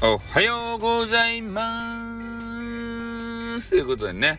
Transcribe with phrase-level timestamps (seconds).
[0.00, 1.60] おはようございま
[3.60, 4.38] すということでね、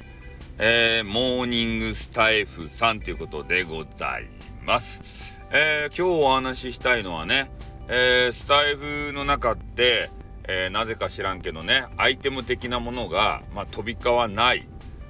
[0.58, 4.30] えー、モーニングスタイフさんということでござい
[4.66, 5.38] ます。
[5.52, 7.52] えー、今日お話ししたいのはね、
[7.90, 10.10] えー、スタイフの中って、
[10.48, 14.66] え、なぜか知らんけどね、アイテム的なものが、まあ、飛び交わない、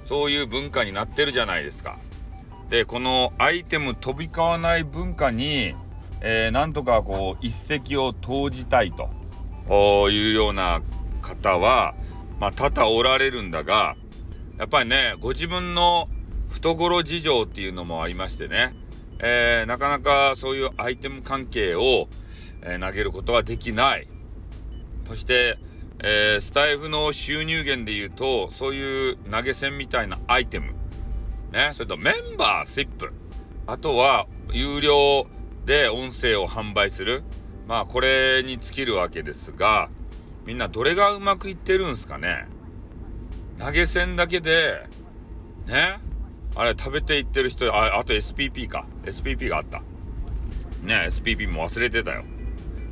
[0.08, 2.00] そういう文化になってるじゃないですか。
[2.70, 5.76] で、このアイテム飛び交わない文化に、
[6.20, 9.19] えー、なんとかこう一石を投じたいと。
[10.10, 10.82] いうような
[11.22, 11.94] 方は、
[12.38, 13.96] まあ、多々おられるんだが
[14.58, 16.08] やっぱりねご自分の
[16.50, 18.74] 懐事情っていうのもありましてね、
[19.20, 22.08] えー、なかなかそういうアイテム関係を、
[22.62, 24.08] えー、投げることはできない。
[25.08, 25.58] そして、
[26.00, 30.74] えー、スタイフの収入源でいうとそういう投げ銭みたいなアイテム。
[31.52, 33.12] ねそれとメンバーシップ。
[33.66, 35.26] あとは有料
[35.64, 37.22] で音声を販売する。
[37.70, 39.90] まあこれに尽きるわけですが
[40.44, 42.48] みんなどれがうまくいってるんすかね？
[43.60, 44.84] 投げ銭だけで
[45.68, 46.00] ね？
[46.56, 48.86] あれ食べていってる人ああと SPP か。
[49.04, 49.82] SPP があった。
[50.82, 52.24] ね SPP も忘れてたよ。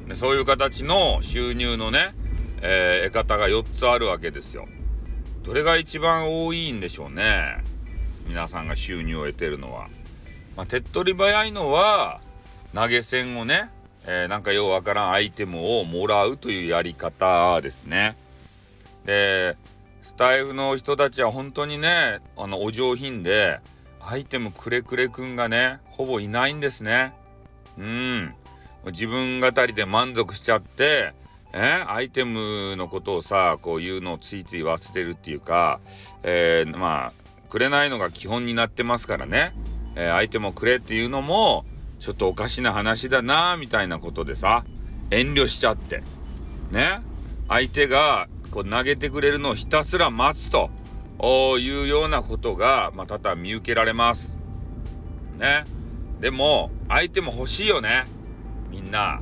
[0.07, 2.15] でそういう形の収入のね、
[2.63, 4.69] えー、得方が4つあるわけですよ。
[5.43, 7.65] どれが一番多いんでしょうね？
[8.29, 9.89] 皆さんが収入を得てるのは。
[10.57, 12.21] まあ、手っ取り早いのは
[12.77, 13.71] 投げ銭をね
[14.11, 18.17] えー、なんかようわからんアイテムをもらうというやり方ですね。
[19.05, 19.55] で
[20.01, 23.61] スタイフの人たちは本当にねあのお上品で
[24.01, 27.13] アイテムくれくれくんがねほぼいないんですね。
[27.77, 28.35] うん
[28.87, 31.13] 自分語りで満足しちゃって
[31.53, 35.81] えアイテムのことをさこう言うのをついつい忘れるっていうか、
[36.23, 39.53] えー、まあくれないのが基本になってますからね、
[39.97, 41.67] えー、アイテムをくれっていうのも
[41.99, 44.65] ちょっとおかしな話だなみたいなことでさ
[45.11, 46.03] 遠慮しちゃって
[46.71, 47.01] ね
[47.49, 50.71] 相手がこう投げてくれるのをひたすら待つと
[51.59, 54.39] いうようなことが、まあ、多々見受けられます。
[55.37, 55.65] ね。
[56.21, 58.07] でも相手も欲しいよね
[58.71, 59.21] みんな。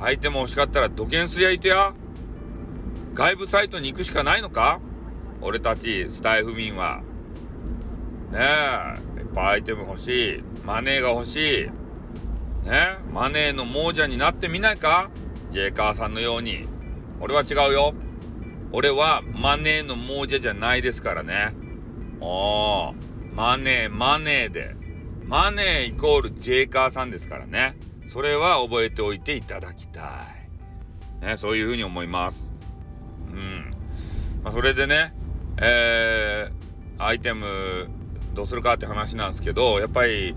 [0.00, 1.92] 相手も欲しかったら土下すりゃいてや。
[3.14, 4.80] 外部サイトに行くしかないのか？
[5.40, 7.02] 俺たちスタイフ民は。
[8.30, 8.38] ね
[9.16, 11.70] えいっぱアイテム欲しいマネーが欲しい
[12.68, 15.10] ねマネーの亡者になってみないか？
[15.50, 16.68] ジェイカーさんのように。
[17.20, 17.94] 俺は違うよ。
[18.70, 21.54] 俺はマネーの亡者じゃないですからね。
[22.20, 22.94] おー、
[23.34, 24.76] マネー、マネーで。
[25.24, 27.76] マネーイコールジェイカーさんですからね。
[28.06, 30.00] それは覚えておいていただきた
[31.22, 31.24] い。
[31.24, 32.54] ね、そういうふうに思います。
[33.30, 33.70] うん。
[34.42, 35.14] まあ、それでね、
[35.56, 37.46] えー、アイテム
[38.34, 40.34] どうするかって話なんですけど、やっぱり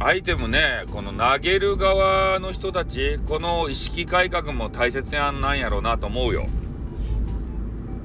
[0.00, 6.46] アイテムねこの投げる側の人たちこの意識改革も大切やんなんやろうなと思うよ。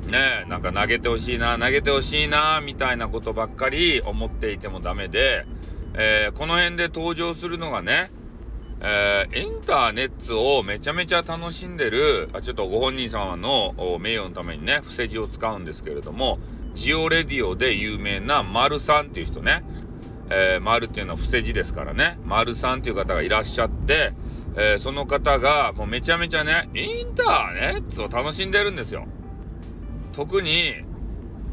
[0.09, 5.45] ねなんか投げてほしいな投げてほしいなみたいなことばっかり思っていてもダメで、
[5.93, 8.11] えー、この辺で登場するのがね、
[8.81, 16.39] えー、インターネットをめちゃめちゃ楽しんでるあちょっとご本人様の名誉のためにね伏せ字を使うんですけれども
[16.73, 19.63] ジオレディオで有名な丸さんっていう人ね
[20.31, 24.13] えー、丸っていうのは伏せ字ですからね、丸さんっていう方がいらっしゃって、
[24.55, 29.07] えー、その方がもうめちゃめちゃね、インターネットを楽しんでるんですよ。
[30.13, 30.73] 特に、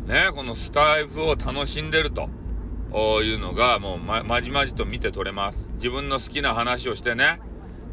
[0.07, 2.29] ね、このスタイフを楽しんでると
[3.23, 5.71] いうのがもうま、まじまじと見て取れます。
[5.75, 7.41] 自分の好きな話をしてね、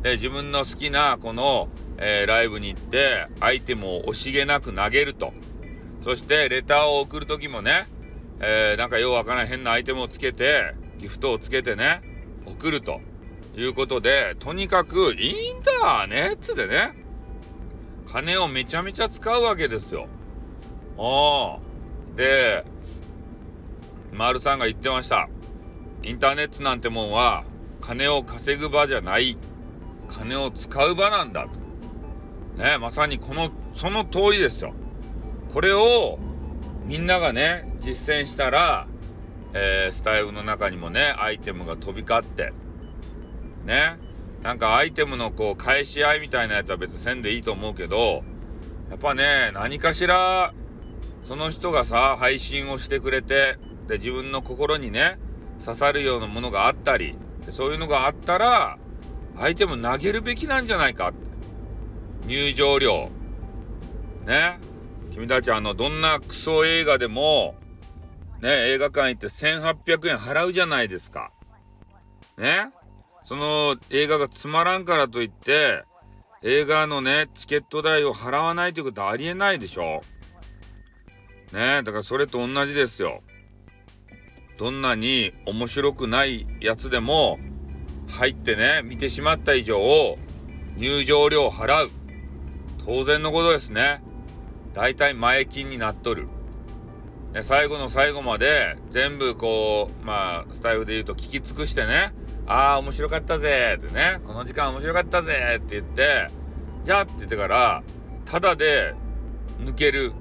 [0.01, 5.33] で自分の好きなこの、えー、ライブに行ってアイテムを惜しげなく投げると。
[6.03, 7.88] そしてレターを送る時もね、
[8.46, 12.02] えー、なんかようわからん変なアイテムをつけて、ギフトをつけてね、
[12.46, 13.00] 送ると
[13.56, 16.94] いうことで、とにかくインターネットでね、
[18.06, 20.08] 金をめちゃめちゃ使うわけですよ。
[20.98, 22.18] ああ。
[22.18, 22.66] で、
[24.12, 25.30] 丸さんが言ってました。
[26.04, 27.46] インターネットなんてもんは、
[27.80, 29.38] 金を稼ぐ場じゃない。
[30.10, 32.62] 金を使う場なんだと。
[32.62, 34.74] ね、まさにこの、その通りですよ。
[35.54, 36.19] これを、
[36.85, 38.88] みんながね、実践したら、
[39.53, 42.53] えー、スタイルの中にもね、アイテムが飛び交って、
[43.65, 43.97] ね、
[44.41, 48.24] なんかアイテムのこう、返し合いみたいなやつは別にせんでいいと思うけど、
[48.89, 50.53] やっぱね、何かしら、
[51.24, 53.57] その人がさ、配信をしてくれて、
[53.88, 55.18] で、自分の心にね、
[55.63, 57.15] 刺さるようなものがあったり、
[57.50, 58.77] そういうのがあったら、
[59.38, 61.18] アイテム投げるべきなんじゃないかって。
[62.27, 63.09] 入場料。
[64.25, 64.57] ね。
[65.13, 67.56] 君たちあのどんなクソ映画でも
[68.42, 71.31] ね映画館行って1800円払うじゃないですか。
[72.36, 72.71] ね？
[73.24, 75.83] その映画がつまらんからといって、
[76.42, 80.01] 映画のね、チケット代を払わないということはありえないでしょ。
[81.54, 81.83] ね？
[81.83, 83.21] だからそれと同じですよ。
[84.57, 87.39] どんなに面白くないやつでも、
[88.10, 90.18] 入ってね、見てしまった以上、
[90.75, 91.92] 入場料を払う。
[92.86, 94.04] 当然のことですね。
[94.74, 96.28] 大体前金になっとる。
[97.34, 102.14] ね、最後の最後まで全部こう、まあ、スタイルで言うと聞き尽くしてね、
[102.46, 106.28] ああ、面白かったぜってね、この時間面白かったぜって言って、
[106.84, 107.84] じゃあって言ってから、
[108.25, 108.94] ただで
[109.60, 110.12] 抜ける。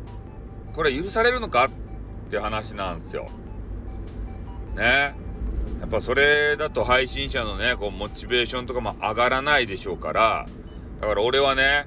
[0.72, 1.66] これ許されるのか？
[1.66, 1.70] っ
[2.30, 3.28] て話なんですよ。
[4.74, 5.14] ね。
[5.80, 10.46] やっぱそれだと配信者のね、こう、モチベーションとかも上がらないでしょうから、
[11.00, 11.86] だから俺はね、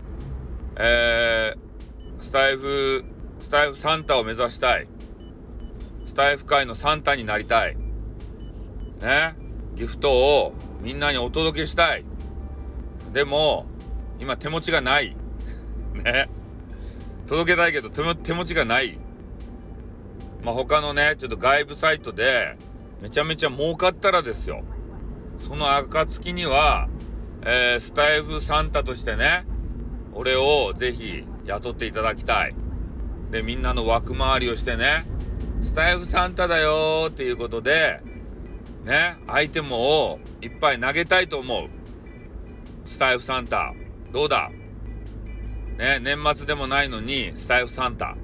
[0.76, 1.60] えー、
[2.26, 3.06] スタイフ、
[3.40, 4.88] スタイフサンタを目指したい。
[6.06, 7.78] スタイフ界のサンタになりたい。
[9.00, 9.36] ね？
[9.76, 12.04] ギフトをみんなにお届けしたい。
[13.14, 13.68] でも、
[14.20, 15.16] 今手持ちがない。
[15.94, 16.28] ね？
[17.28, 18.98] 届けたいけど手持ちがない。
[20.44, 22.58] まあ、他のね、ちょっと外部サイトで
[23.02, 24.64] めちゃめちゃ儲かったらですよ。
[25.38, 26.90] その暁には、
[27.44, 29.46] えー、スタイフサンタとしてね、
[30.12, 32.56] 俺をぜひ雇っていただきたい。
[33.32, 35.06] で、みんなの枠回りをしてね、
[35.62, 38.02] スタイフサンタだよっていうことで、
[38.84, 41.70] ね、アイテムをいっぱい投げたいと思う。
[42.86, 43.74] スタイフサンタ。
[44.12, 44.52] どうだ？
[45.78, 48.16] ね、年末でもないのに、スタイフサンタ。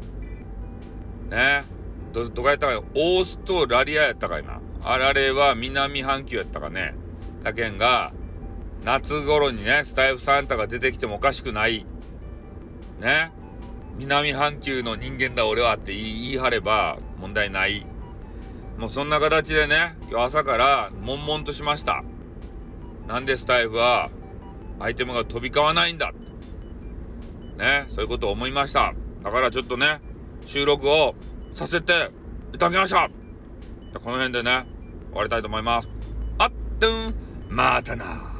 [1.30, 1.64] ね、
[2.14, 4.60] ど、どこやったかオーストラリアやったかいな。
[4.84, 6.94] あられは南半球やったかね。
[7.44, 8.14] だけんが、
[8.86, 11.86] 夏頃にね、スタイフサンタが出てきてもおかしくない。
[13.02, 13.32] ね。
[13.98, 17.86] 南半球の人間だ俺はって言い張れば問題ない。
[18.78, 22.04] もうそんな形でね、今日朝から悶々としました。
[23.08, 24.10] なんでスタイフは
[24.80, 26.14] アイテムが飛び交わないんだ。
[27.58, 28.94] ね、そういうことを思いました。
[29.24, 30.00] だからちょっとね、
[30.46, 31.14] 収録を
[31.52, 32.12] させて
[32.54, 33.10] いただきました。
[34.00, 34.66] この辺でね、
[35.10, 35.90] 終わりたいと思います。
[36.38, 37.14] あっ、とん、
[37.50, 38.31] またな。